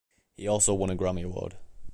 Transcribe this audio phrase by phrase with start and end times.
[0.35, 1.57] He also won a Grammy Award.